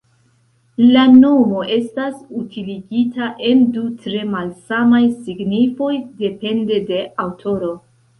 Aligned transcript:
La 0.93 1.01
nomo 1.15 1.59
estas 1.73 2.15
utiligita 2.39 3.27
en 3.49 3.61
du 3.75 3.83
tre 4.05 4.23
malsamaj 4.37 5.03
signifoj 5.27 5.91
depende 6.23 6.81
de 6.89 6.99
aŭtoro. 7.27 7.71